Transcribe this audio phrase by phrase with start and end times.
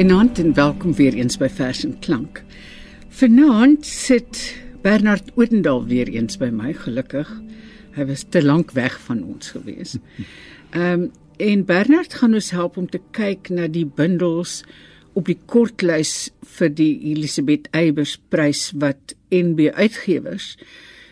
[0.00, 2.38] Goeienaand en welkom weer eens by Vers en Klank.
[3.08, 4.38] Vanaand sit
[4.80, 7.28] Bernard Odendaal weer eens by my, gelukkig.
[7.98, 9.98] Hy was te lank weg van ons gewees.
[10.70, 11.04] Ehm um,
[11.36, 14.62] en Bernard gaan ons help om te kyk na die bundels
[15.12, 20.54] op die kortlys vir die Elisabeth Eybers prys wat NB Uitgewers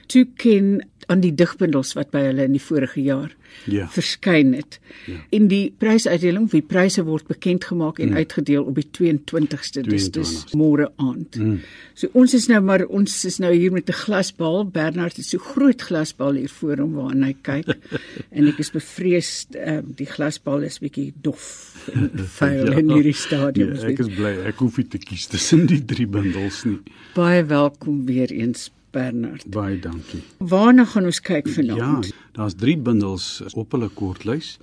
[0.09, 3.31] toeken aan die digbundels wat by hulle in die vorige jaar
[3.65, 3.87] ja.
[3.93, 4.77] verskyn het.
[5.09, 5.17] Ja.
[5.35, 8.21] En die prysuitdeling, die pryse word bekend gemaak en mm.
[8.21, 9.89] uitgedeel op die 22ste, 22.
[9.89, 11.39] dis dis môre aand.
[11.41, 11.59] Mm.
[11.99, 14.67] So ons is nou maar ons is nou hier met 'n glasbal.
[14.69, 17.73] Bernard het so groot glasbal hier voor hom waarna hy kyk.
[18.37, 22.79] en ek is bevrees uh, die glasbal is bietjie dof en vuil ja.
[22.79, 23.75] in hierdie stadium.
[23.75, 26.83] Ja, ek is bly ek hoef nie te kies tussen die drie bundels nie.
[27.15, 29.45] Baie welkom weer eens Bernard.
[29.51, 30.23] Baie dankie.
[30.39, 32.07] Waarna gaan ons kyk vanaand?
[32.07, 34.57] Ja, daar's 3 bundels op hulle kortlys.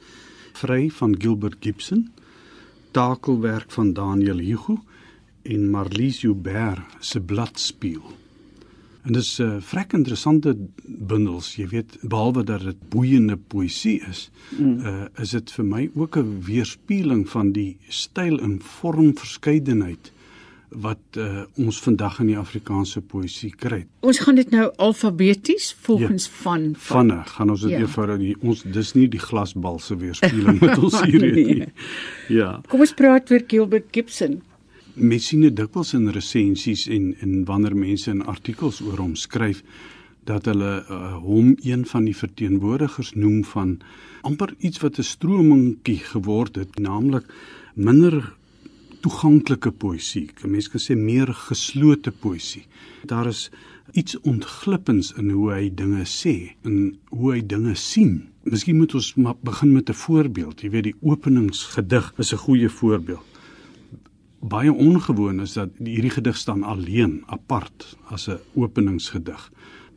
[0.56, 2.08] Vry van Gilbert Gibson,
[2.92, 4.80] Takelwerk van Daniel Hugo
[5.44, 8.14] en Marlies Joubert se Bladspieël.
[9.06, 14.32] En dis 'n uh, vrek interessante bundels, jy weet, behalwe dat dit boeiende poësie is,
[14.58, 14.80] mm.
[14.80, 20.12] uh, is dit vir my ook 'n weerspieëling van die styl en vormverskeidenheid
[20.70, 23.86] wat uh, ons vandag in die Afrikaanse poësie kry.
[24.06, 27.80] Ons gaan dit nou alfabeties volgens ja, van van vanne gaan ons dit ja.
[27.80, 31.46] eenvoudig ons dis nie die glasbal se weerspieëling met ons hier het nee.
[31.46, 31.72] nie.
[32.34, 32.62] Ja.
[32.68, 34.42] Kom ons praat oor Gilbert Gibson.
[34.96, 39.64] Mense sien dit dikwels in resensies en en wanneer mense in artikels oor hom skryf
[40.26, 43.78] dat hulle uh, hom een van die verteenwoordigers noem van
[44.26, 47.30] amper iets wat 'n stromingkie geword het, naamlik
[47.76, 48.34] minder
[49.06, 50.30] toeganklike poësie.
[50.42, 52.66] 'n Mens kan sê meer geslote poësie.
[53.06, 53.50] Daar is
[53.94, 58.30] iets ontglippends in hoe hy dinge sê en hoe hy dinge sien.
[58.44, 60.62] Miskien moet ons maar begin met 'n voorbeeld.
[60.62, 63.26] Jy weet die openingsgedig is 'n goeie voorbeeld.
[64.42, 69.52] Baie ongewoon is dat hierdie gedig staan alleen, apart as 'n openingsgedig.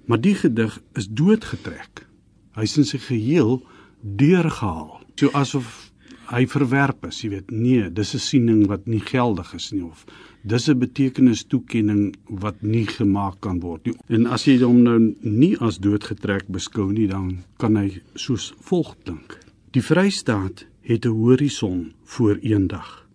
[0.06, 2.06] Maar die gedig is doodgetrek.
[2.54, 3.62] Hy's in sy geheel
[4.00, 5.00] deurgehaal.
[5.14, 5.88] So asof
[6.28, 10.04] hy verwerp is, jy weet, nee, dis 'n siening wat nie geldig is nie of
[10.44, 13.94] dis 'n betekenis toekenning wat nie gemaak kan word nie.
[14.08, 18.96] En as jy hom nou nie as doodgetrek beskou nie, dan kan hy soos volg
[19.04, 19.38] klink.
[19.72, 23.06] Die Vrystaat het 'n horison voor eendag.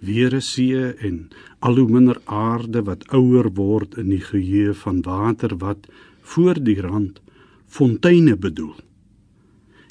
[0.00, 1.30] Weer 'n see en
[1.60, 5.88] al hoe minder aarde wat ouer word in die geheue van water wat
[6.22, 7.20] voor die rand
[7.66, 8.74] fonteine bedoel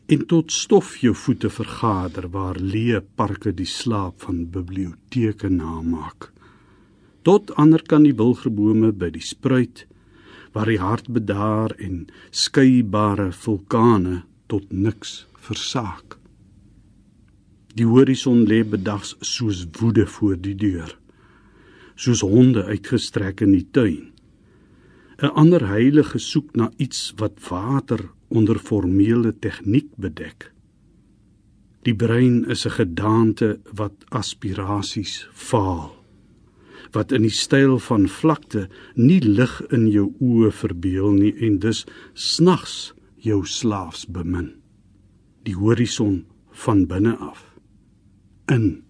[0.07, 6.31] en tot stof jou voete vergader waar leë parke die slaap van biblioteke namaak.
[7.27, 9.83] Tot ander kan die wilgebome by die spruit
[10.55, 16.15] waar die hart bedaar en skeybare vulkane tot niks versaak.
[17.77, 20.95] Die horison lê bedags soos woede voor die deur,
[21.99, 24.13] soos honde uitgestrek in die tuin.
[25.19, 30.51] 'n Ander heilige soek na iets wat water onder formele tegniek bedek.
[31.83, 35.97] Die brein is 'n gedaante wat aspirasies faal
[36.91, 41.85] wat in die styl van vlakte nie lig in jou oë verbeel nie en dus
[42.13, 42.93] snags
[43.23, 44.51] jou slaafs bemin
[45.47, 46.25] die horison
[46.65, 47.43] van binne af
[48.51, 48.83] in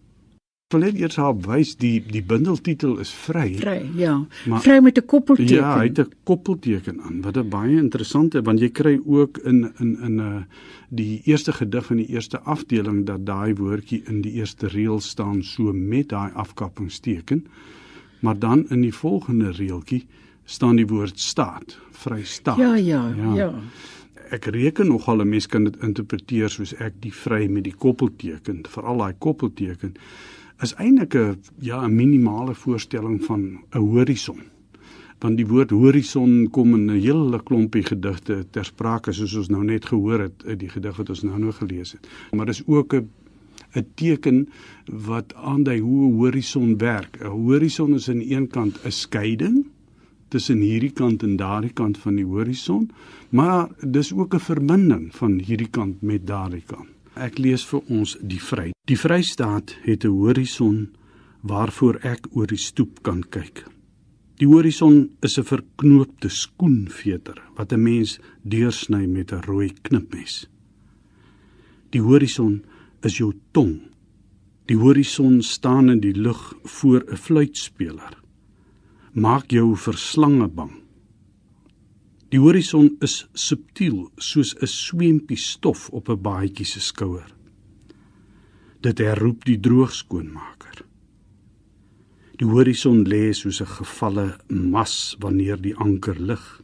[0.74, 3.54] wil net eers haar wys die die bundeltitel is vry.
[3.62, 4.18] Vry, ja.
[4.52, 5.56] Maar, vry met 'n koppelteken.
[5.56, 7.22] Ja, hy het 'n koppelteken aan.
[7.22, 10.44] Wat 'n baie interessante want jy kry ook in in in 'n uh,
[10.90, 15.44] die eerste gedig in die eerste afdeling dat daai woordjie in die eerste reël staan
[15.44, 17.46] so met daai afkappingsteken.
[18.20, 20.06] Maar dan in die volgende reeltjie
[20.44, 22.58] staan die woord staat, vry staat.
[22.58, 23.36] Ja, ja, ja.
[23.36, 23.54] ja.
[24.30, 28.66] Ek reken nogal 'n mens kan dit interpreteer soos ek die vry met die koppelteken,
[28.68, 29.96] veral daai koppelteken
[30.62, 34.42] is eintlik 'n ja, 'n minimale voorstelling van 'n horison.
[35.20, 39.64] Want die woord horison kom in 'n hele klompie gedigte ter sprake soos ons nou
[39.64, 42.08] net gehoor het uit die gedig wat ons nou nou gelees het.
[42.32, 43.10] Maar dis ook 'n
[43.76, 44.50] 'n teken
[44.86, 47.18] wat aandui hoe 'n horison werk.
[47.22, 49.66] 'n Horison is aan een kant 'n skeiding
[50.28, 52.90] tussen hierdie kant en daardie kant van die horison,
[53.30, 56.97] maar dis ook 'n verbinding van hierdie kant met daardie kant.
[57.18, 58.72] Ek lees vir ons die vry.
[58.86, 60.90] Die Vrystaat het 'n horison
[61.42, 63.66] waarvoor ek oor die stoep kan kyk.
[64.38, 70.48] Die horison is 'n verknoopte skoenveter wat 'n mens deursny met 'n rooi knipmes.
[71.90, 72.64] Die horison
[73.02, 73.82] is jou tong.
[74.66, 78.18] Die horison staan in die lug voor 'n fluitspeler.
[79.14, 80.87] Maak jou verslange bang.
[82.28, 87.30] Die horison is subtiel soos 'n swempie stof op 'n baadjie se skouer.
[88.82, 90.84] Dit herroep die droogskoonmaker.
[92.38, 96.62] Die horison lê soos 'n gevalle mas wanneer die anker lig.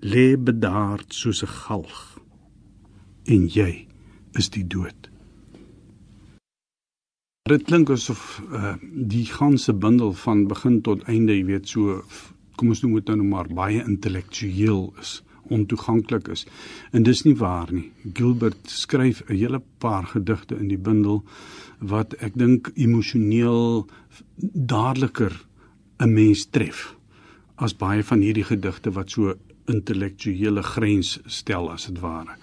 [0.00, 2.20] Lê bedaard soos 'n galg.
[3.24, 3.86] En jy
[4.32, 5.10] is die dood.
[7.42, 12.02] Dit klink asof uh, die ganse bundel van begin tot einde, jy weet, so
[12.58, 15.18] kom ons noem dit nou maar baie intellektueel is
[15.48, 16.44] ontoeganklik is.
[16.92, 17.90] En dis nie waar nie.
[18.14, 21.24] Gilbert skryf 'n hele paar gedigte in die bundel
[21.78, 23.88] wat ek dink emosioneel
[24.52, 25.32] daadliker
[25.98, 26.94] 'n mens tref
[27.56, 29.34] as baie van hierdie gedigte wat so
[29.66, 32.36] intellektuele grens stel as dit ware.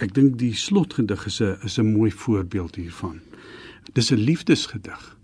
[0.00, 3.20] Ek dink die slotgedig is 'n is 'n mooi voorbeeld hiervan.
[3.92, 5.15] Dis 'n liefdesgedig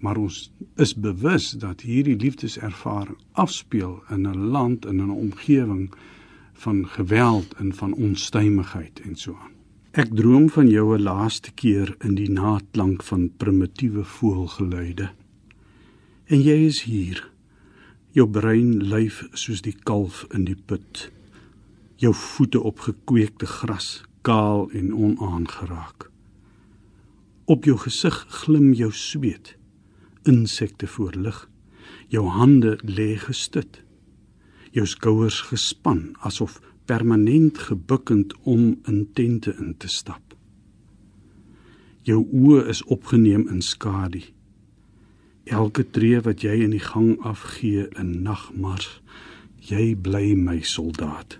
[0.00, 5.90] maar ons is bewus dat hierdie liefdeservaring afspeel in 'n land in 'n omgewing
[6.52, 9.52] van geweld en van onstuimigheid en so aan.
[9.90, 15.10] Ek droom van jou 'n laaste keer in die naatklank van primitiewe voelgeluide.
[16.24, 17.30] En jy is hier.
[18.10, 21.10] Jou brein lyf soos die kalf in die put.
[21.96, 26.10] Jou voete op gekweekte gras, kaal en onaangeraak.
[27.44, 29.56] Op jou gesig glim jou sweet.
[30.30, 31.48] Insekte voorlig.
[32.08, 33.82] Jou hande lê gestut
[34.72, 40.34] jou skouers gespan asof permanent gebukkend om in tente in te stap.
[42.06, 44.22] Jou oë is opgeneem in skadu.
[45.50, 48.88] Elke tree wat jy in die gang afgee in nagmars,
[49.66, 51.38] jy bly my soldaat.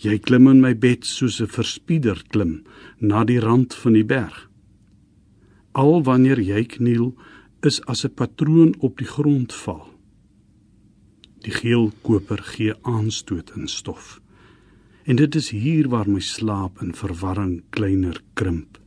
[0.00, 2.64] Jy klim in my bed soos 'n verspieder klim
[3.00, 4.50] na die rand van die berg.
[5.74, 7.14] Al wanneer jy kniel,
[7.66, 9.88] is as 'n patroon op die grond val.
[11.42, 14.20] Die geel koper gee aanstoot in stof.
[15.04, 18.78] En dit is hier waar my slaap in verwarring kleiner krimp.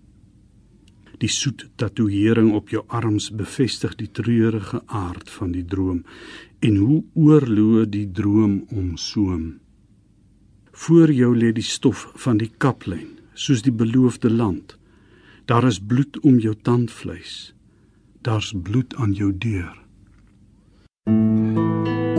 [1.17, 6.03] Die soet tatoeëring op jou arms bevestig die treurige aard van die droom
[6.59, 9.59] en hoe oorloë die droom omsoom.
[10.71, 14.76] Voor jou lê die stof van die kaplyn, soos die beloofde land.
[15.47, 17.53] Daar is bloed om jou tandvleis.
[18.21, 19.85] Daar's bloed aan jou deur.
[21.07, 22.16] Thank you.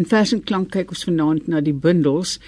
[0.00, 2.38] In Vers en Klank kyk ons vanaand na die bundels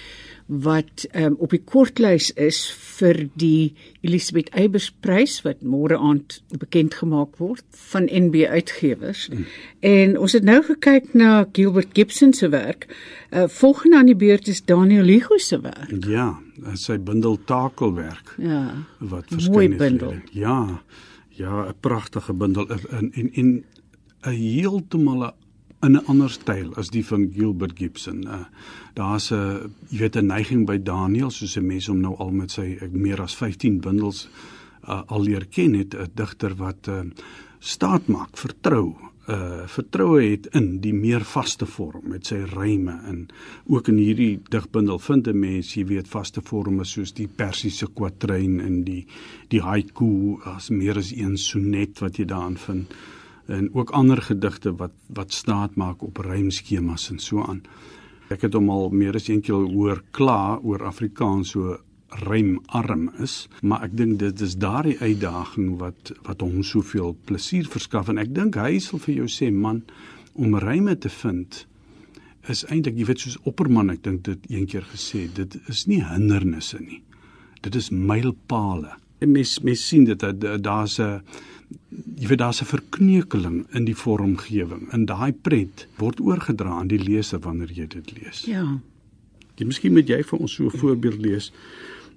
[0.63, 2.65] wat um, op die kortlys is
[2.97, 9.27] vir die Elisabeth Eybers prys wat môre aand bekend gemaak word van NB Uitgewers.
[9.29, 9.45] Mm.
[9.91, 12.89] En ons het nou gekyk na Gilbert Gibson se werk.
[13.29, 15.93] Uh, volgende aan die beurt is Daniel Ligo se werk.
[16.09, 16.33] Ja,
[16.73, 18.33] sy bundel Takelwerk.
[18.41, 18.65] Ja.
[18.97, 20.17] Wat Mooi bundel.
[20.33, 20.81] Ja.
[21.33, 23.63] Ja, 'n pragtige bundel en en en
[24.21, 25.42] 'n heeltemal 'n
[25.83, 28.23] ander styl as die van Gilbert Gibson.
[28.27, 28.45] Uh,
[28.93, 32.51] Daar's 'n jy weet 'n neiging by Daniel soos 'n mens om nou al met
[32.51, 34.29] sy ek meer as 15 bundels
[34.87, 37.01] uh, al leer ken het 'n digter wat uh,
[37.59, 38.95] staat maak, vertrou,
[39.27, 43.27] uh vertroue het in die meer vaste vorm met sy ryme en
[43.65, 48.59] ook in hierdie digbundel vind 'n mens jy weet vaste forme soos die persiese kwatryn
[48.59, 49.05] en die
[49.47, 52.93] die haiku as meer as een sonnet wat jy daarin vind
[53.47, 57.63] en ook ander gedigte wat wat staat maak op rymskemas en so aan.
[58.31, 61.77] Ek het hom al meer as een keer hoor kla oor Afrikaans so
[62.23, 68.09] rymarm is, maar ek dink dit is daardie uitdaging wat wat hom soveel plesier verskaf
[68.09, 69.83] en ek dink hy sal vir jou sê man
[70.33, 71.63] om ryme te vind
[72.51, 76.79] is eintlik jy weet soos opperman ek dink dit eendag gesê dit is nie hindernisse
[76.81, 77.01] nie.
[77.63, 78.97] Dit is mylpale.
[79.23, 80.25] En mens mens sien dit
[80.63, 81.21] daar's 'n
[82.19, 87.03] jy weet daar's 'n verkneukeling in die vormgewing en daai pret word oorgedra aan die
[87.03, 88.43] leser wanneer jy dit lees.
[88.45, 88.79] Ja.
[89.55, 91.51] Jy miskien moet jy vir ons so 'n voorbeeld lees.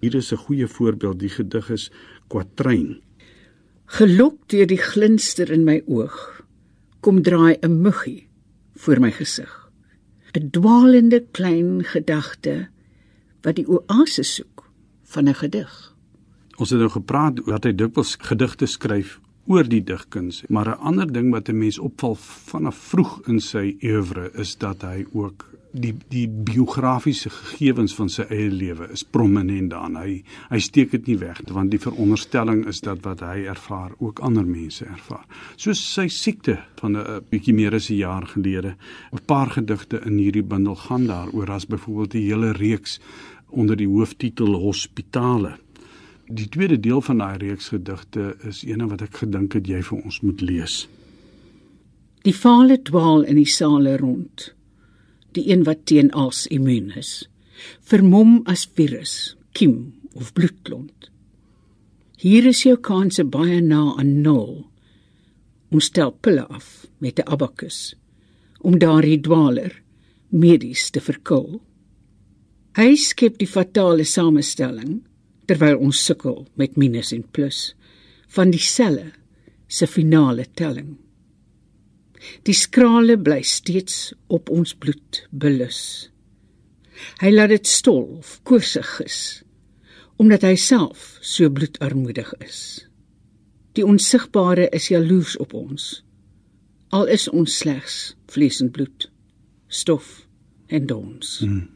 [0.00, 1.90] Hier is 'n goeie voorbeeld, die gedig is
[2.28, 3.00] Kwatryn.
[3.86, 6.42] Gelok deur die glinster in my oog,
[7.00, 8.26] kom draai 'n muggie
[8.74, 9.70] voor my gesig.
[10.34, 12.68] 'n Dwaalende klein gedagte
[13.42, 14.64] wat die oase soek
[15.04, 15.95] van 'n gedig.
[16.56, 20.42] Ons het nou gepraat oor dat hy dikwels gedigte skryf oor die digkuns.
[20.48, 22.14] Maar 'n ander ding wat 'n mens opval
[22.50, 28.22] vanaf vroeg in sy oeuvre is dat hy ook die die biografiese gegevens van sy
[28.22, 29.96] eie lewe is prominent daarin.
[29.96, 34.18] Hy hy steek dit nie weg want die veronderstelling is dat wat hy ervaar ook
[34.18, 35.26] ander mense ervaar.
[35.56, 38.76] Soos sy siekte van 'n bietjie meer as 'n jaar gelede.
[39.12, 43.00] 'n Paar gedigte in hierdie bundel gaan daaroor as byvoorbeeld die hele reeks
[43.50, 45.58] onder die hooftitel Hospitale
[46.26, 49.98] Die tweede deel van daai reeks gedigte is eene wat ek gedink het jy vir
[50.02, 50.76] ons moet lees.
[52.26, 54.48] Die vale dwaal in die sale rond.
[55.38, 57.28] Die een wat teen als immuun is,
[57.86, 61.10] vermom as virus, kiem of bloedklont.
[62.18, 64.64] Hier is jou kanse baie na aan nul.
[65.70, 67.94] Ons stel pille af met 'n abakus
[68.60, 69.82] om daardie dwaler
[70.28, 71.60] medies te verkil.
[72.74, 75.04] Hy skep die fatale samestelling
[75.46, 77.70] terwyl ons sukkel met minus en plus
[78.36, 79.12] van die selle
[79.66, 80.96] se finale telling.
[82.46, 85.80] Die skrale bly steeds op ons bloed belus.
[87.20, 89.20] Hy laat dit stol of koorsig is
[90.16, 92.60] omdat hy self so bloedarmoedig is.
[93.76, 95.90] Die onsigbare is jaloers op ons.
[96.96, 97.98] Al is ons slegs
[98.32, 99.10] vlees en bloed,
[99.68, 100.24] stof
[100.72, 101.34] en dons.
[101.44, 101.68] Mm.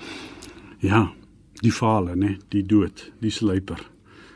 [0.90, 1.06] ja
[1.62, 3.80] die fale nê die dood die sluiper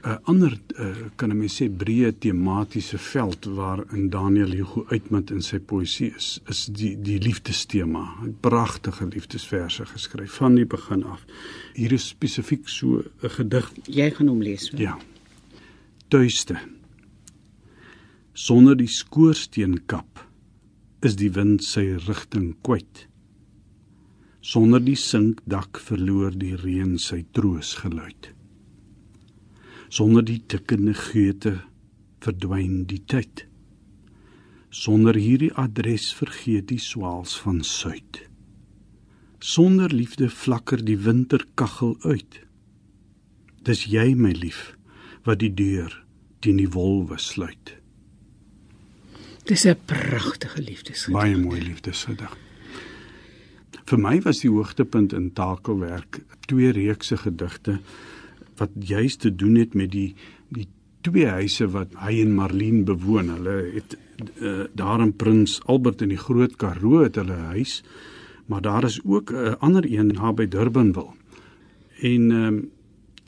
[0.04, 5.62] 'n ander uh, kan ek sê breë tematiese veld waarin Daniel Hugo uitmunt in sy
[5.70, 8.02] poësie is is die die liefdestema.
[8.44, 11.24] Pragtige liefdesverse geskryf van die begin af.
[11.72, 13.72] Hier is spesifiek so 'n gedig.
[13.88, 14.80] Jy gaan hom lees hoor.
[14.80, 14.98] ja.
[16.08, 16.58] Tuiste.
[18.34, 20.26] Sonder die skoorsteenkap
[21.00, 23.08] is die wind sy rigting kwyt
[24.44, 28.28] Sonder die sinkdak verloor die reën sy troos geluid.
[29.88, 31.54] Sonder die tikkende geute
[32.20, 33.46] verdwyn die tyd.
[34.68, 38.20] Sonder hierdie adres vergeet die swaals van suid.
[39.40, 42.40] Sonder liefde flakker die winterkaggel uit.
[43.64, 44.74] Dis jy my lief
[45.24, 45.94] wat die deur
[46.44, 47.78] teen die wolwe sluit.
[49.48, 51.16] Dis 'n pragtige liefdesgedig.
[51.16, 52.43] Baie mooi liefdesgedig.
[53.84, 57.78] Vir my was die hoogtepunt in takelwerk twee reekse gedigte
[58.56, 60.14] wat juist te doen het met die
[60.54, 60.68] die
[61.04, 63.28] twee huise wat hy en Marlene bewoon.
[63.34, 63.96] Hulle het
[64.40, 67.82] uh, daar in Prins Albert in die Groot Karoo het hulle huis,
[68.48, 71.12] maar daar is ook 'n uh, ander een naby Durbanville.
[72.00, 72.62] En ehm uh,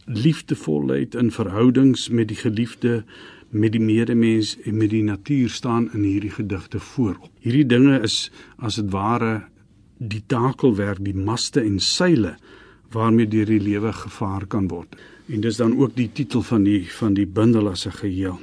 [0.07, 3.05] liefdevolheid in verhoudings met die geliefde
[3.51, 7.31] met die medemens en met die natuur staan in hierdie gedigte voorop.
[7.41, 9.43] Hierdie dinge is as dit ware
[9.99, 12.37] die takelwerk, die maste en seile
[12.93, 14.97] waarmee deur die lewe gevaar kan word.
[15.27, 18.39] En dis dan ook die titel van die van die bundel as 'n geheel.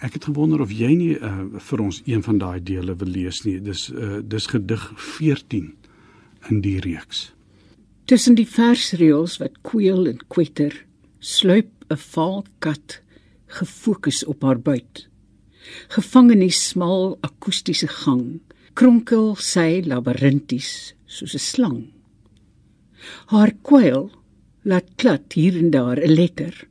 [0.00, 3.44] Ek het gewonder of jy nie uh, vir ons een van daai dele wil lees
[3.44, 3.60] nie.
[3.60, 5.74] Dis uh, dis gedig 14
[6.50, 7.32] in die reeks.
[8.04, 10.74] Tussen die versreëls wat kweel en kwetter,
[11.18, 13.00] sluip 'n valkat
[13.46, 15.08] gefokus op haar buit.
[15.88, 18.40] Gevang in die smal akoestiese gang,
[18.74, 21.82] kronkel sy labirinties soos 'n slang.
[23.32, 24.10] Haar kwyl
[24.64, 26.68] laat klad hier en daar 'n letter,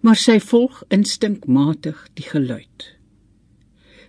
[0.00, 2.96] maar sy volg instinkmatig die geluid.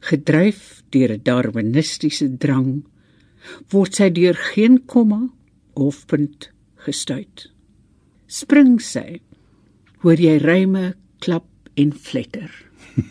[0.01, 2.83] Gedryf deur 'n darwinistiese drang,
[3.69, 5.29] word sy deur geen komma
[5.73, 7.51] of punt gestuit.
[8.27, 9.21] Spring sy,
[10.01, 12.51] hoor jy ryme klap en fletter.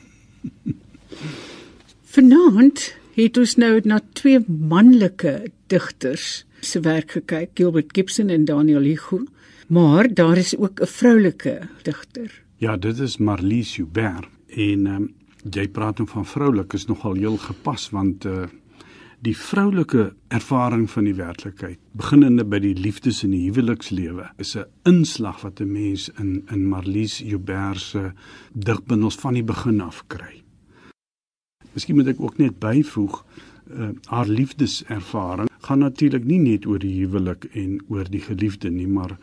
[2.12, 8.82] Vanaand het ons nou na twee manlike digters se werk gekyk, Gilbert Gibson en Daniel
[8.82, 9.24] Hugo,
[9.68, 12.42] maar daar is ook 'n vroulike digter.
[12.56, 15.14] Ja, dit is Marlies Joubert en ehm um,
[15.50, 18.46] jy praat nou van vroulik is nogal heel gepas want uh
[19.20, 24.64] die vroulike ervaring van die werklikheid beginnende by die liefdes en die huwelikslewe is 'n
[24.84, 28.12] inslag wat 'n mens in in Marlies Joubert se
[28.54, 30.42] digbundels van die begin af kry.
[31.74, 36.94] Miskien moet ek ook net byvoeg uh, haar liefdeservaring gaan natuurlik nie net oor die
[37.00, 39.16] huwelik en oor die geliefde nie, maar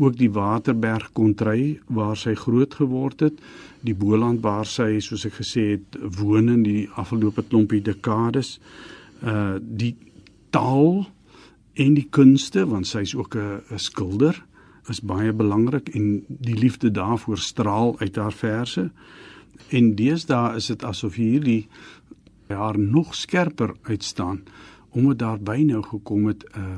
[0.00, 3.40] ook die Waterberg kontry waar sy groot geword het,
[3.84, 8.58] die Boland waar sy soos ek gesê het woon in die afgelope klompie dekades
[9.22, 9.94] uh die
[10.52, 11.04] taal
[11.80, 14.42] en die kunste want sy's ook 'n skilder
[14.90, 18.90] is baie belangrik en die liefde daarvoor straal uit haar verse.
[19.68, 21.68] En deesdae is dit asof hierdie
[22.52, 24.42] haar nog skerper uitstaan
[24.92, 26.76] omdat daarby nou gekom het 'n uh,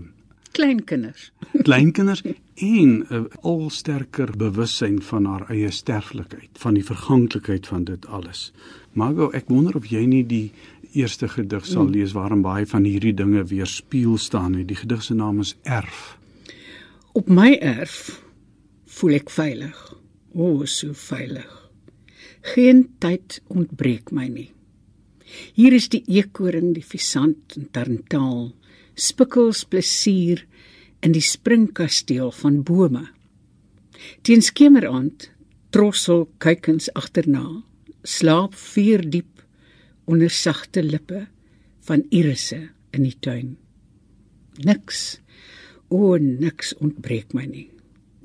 [0.51, 1.33] kleinkinders.
[1.63, 2.23] kleinkinders
[2.55, 8.07] en 'n uh, al sterker bewussyn van haar eie sterflikheid, van die verganklikheid van dit
[8.07, 8.53] alles.
[8.93, 10.53] Maar ek wonder of jy nie die
[10.93, 14.65] eerste gedig sal lees waarin baie van hierdie dinge weer speel staan nie.
[14.65, 16.19] Die gedig se naam is Erf.
[17.13, 18.23] Op my erf
[18.87, 19.95] voel ek veilig.
[20.35, 21.64] O, oh, so veilig.
[22.45, 24.51] Geen tyd ontbreek my nie.
[25.57, 28.51] Hier is die eekoring, die visant en tarntaal,
[28.95, 30.43] spikkels plesier
[31.01, 33.07] in die springkasteel van bome.
[34.29, 35.31] Teen skemeraand
[35.73, 37.65] trossel kykens agterna,
[38.05, 39.41] slaap vier diep
[40.05, 41.25] onder sagte lippe
[41.89, 42.61] van irisse
[42.93, 43.55] in die tuin.
[44.69, 45.17] Niks,
[45.89, 47.71] o niks ontbreek my nie,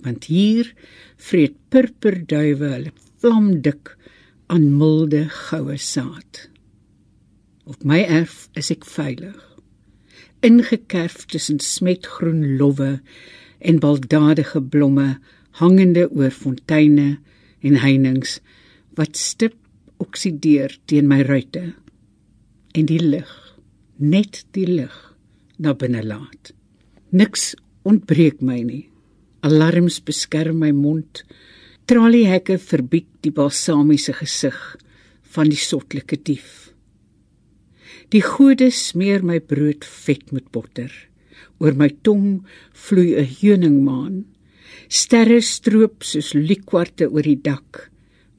[0.03, 0.75] want hier
[1.15, 3.95] vreet purperduwe hulle vlamdik
[4.47, 6.47] aan milde goue saad.
[7.69, 9.37] Op my erf is ek veilig,
[10.45, 12.99] ingekerf tussen smetgroen lowwe
[13.59, 15.17] en baldadige blomme
[15.59, 17.17] hangende oor fonteine
[17.59, 18.39] en heininge
[18.95, 19.57] wat stip
[19.99, 21.73] oksideer teen my ruite
[22.77, 23.31] en die lig
[23.99, 24.95] net die lig
[25.59, 26.53] na binne laat
[27.11, 27.51] niks
[27.89, 28.85] ontbreek my nie
[29.43, 31.23] alarms beskerm my mond
[31.89, 34.57] traliehekke verbied die balsamiese gesig
[35.33, 36.69] van die sotlike dief.
[38.13, 40.91] Die gode smeer my brood vet met botter.
[41.57, 42.45] Oor my tong
[42.83, 44.25] vloei 'n heuningmaan.
[44.87, 47.89] Sterre stroop soos liekwarte oor die dak.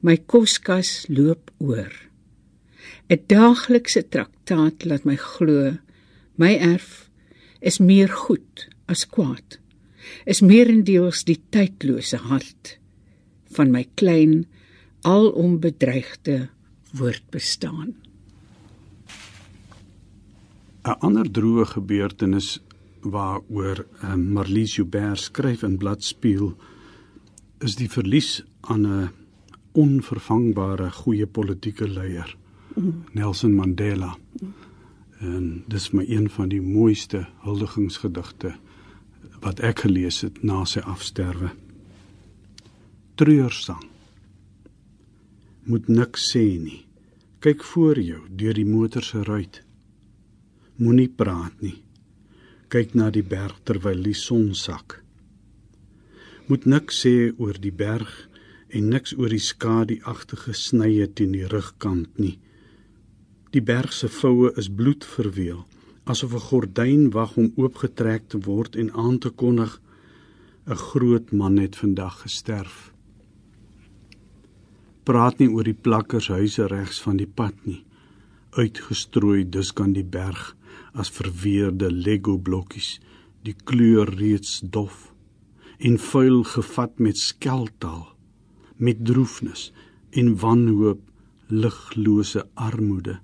[0.01, 1.91] My koskas loop oor.
[3.09, 5.77] 'n Daaglikse traktaat laat my glo
[6.37, 7.09] my erf
[7.59, 9.59] is meer goed as kwaad.
[10.25, 12.80] Is meerendeels die tydlose hart
[13.55, 14.45] van my klein
[15.01, 16.49] alom bedreigde
[16.97, 17.95] woord bestaan.
[20.83, 22.59] 'n Ander droë gebeurtenis
[23.01, 26.55] waaroor um, Marlies Joubert skryf in Bladspieel
[27.59, 29.09] is die verlies aan 'n
[29.71, 32.35] onvervangbare goeie politieke leier
[33.11, 34.17] Nelson Mandela.
[35.19, 38.55] En dis my een van die mooiste huldigingsgedigte
[39.41, 41.51] wat ek gelees het na sy afsterwe.
[43.19, 43.83] Treursang.
[45.67, 46.85] Moet niks sê nie.
[47.43, 49.59] Kyk voor jou deur die motor se ruit.
[50.79, 51.75] Moenie praat nie.
[52.71, 55.01] Kyk na die berg terwyl die son sak.
[56.47, 58.13] Moet niks sê oor die berg
[58.71, 62.37] en niks oor die skadu-agtige snye teen die rugkant nie.
[63.51, 65.65] Die berg se voue is bloedverweel,
[66.07, 69.81] asof 'n gordyn wag om oopgetrek te word en aan te kondig
[70.65, 72.90] 'n groot man het vandag gesterf.
[75.03, 77.81] Praat nie oor die plakkershuise regs van die pad nie,
[78.57, 80.51] uitgestrooi dus kan die berg
[80.93, 82.99] as verweerde Lego blokkies,
[83.41, 85.09] die kleur reeds dof
[85.81, 88.05] en vuil gevat met skeltaal
[88.77, 89.71] met droefnis
[90.17, 91.01] en wanhoop
[91.49, 93.17] liglose armoede.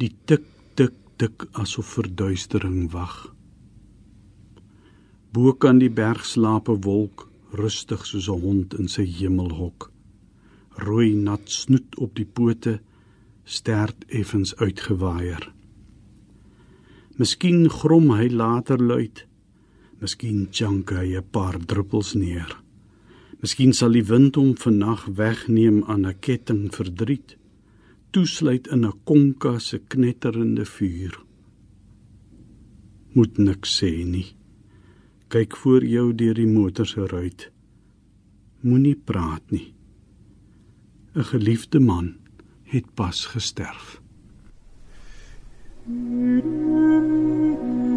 [0.00, 0.44] Die tik
[0.74, 3.30] tik tik asof verduistering wag.
[5.32, 9.91] Bo kan die berg slaap 'n wolk, rustig soos 'n hond in sy hemelhok.
[10.76, 12.80] Rooi nat snoet op die pote,
[13.44, 15.52] stert effens uitgewaier.
[17.18, 19.26] Miskien grom hy later luid.
[20.00, 22.56] Miskien chunk hy 'n paar druppels neer.
[23.42, 27.36] Miskien sal die wind hom vannag wegneem aan 'n ketting verdriet,
[28.12, 31.14] toesluit in 'n konka se knetterende vuur.
[33.14, 34.34] Moet niks sê nie.
[35.28, 37.50] Kyk voor jou deur die motor se ruit.
[38.60, 39.74] Moenie praat nie.
[41.14, 42.16] 'n Geliefde man
[42.62, 44.00] het pas gesterf.
[45.84, 47.91] Mm -hmm.